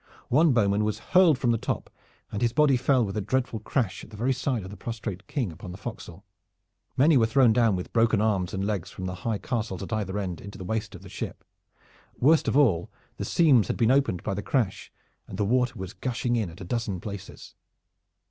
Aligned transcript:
One 0.29 0.51
bowman 0.51 0.83
was 0.83 0.97
hurled 1.13 1.37
from 1.37 1.51
the 1.51 1.59
top, 1.59 1.87
and 2.31 2.41
his 2.41 2.53
body 2.53 2.75
fell 2.75 3.05
with 3.05 3.15
a 3.15 3.21
dreadful 3.21 3.59
crash 3.59 4.03
at 4.03 4.09
the 4.09 4.17
very 4.17 4.33
side 4.33 4.63
of 4.63 4.71
the 4.71 4.75
prostrate 4.75 5.27
King 5.27 5.51
upon 5.51 5.71
the 5.71 5.77
forecastle. 5.77 6.25
Many 6.97 7.17
were 7.17 7.27
thrown 7.27 7.53
down 7.53 7.75
with 7.75 7.93
broken 7.93 8.19
arms 8.19 8.51
and 8.51 8.65
legs 8.65 8.89
from 8.89 9.05
the 9.05 9.13
high 9.13 9.37
castles 9.37 9.83
at 9.83 9.93
either 9.93 10.17
end 10.17 10.41
into 10.41 10.57
the 10.57 10.63
waist 10.65 10.95
of 10.95 11.03
the 11.03 11.07
ship. 11.09 11.43
Worst 12.19 12.47
of 12.47 12.57
all, 12.57 12.89
the 13.17 13.25
seams 13.25 13.67
had 13.67 13.77
been 13.77 13.91
opened 13.91 14.23
by 14.23 14.33
the 14.33 14.41
crash 14.41 14.91
and 15.27 15.37
the 15.37 15.45
water 15.45 15.75
was 15.77 15.93
gushing 15.93 16.35
in 16.35 16.49
at 16.49 16.61
a 16.61 16.65
dozen 16.65 16.99
places. 16.99 17.53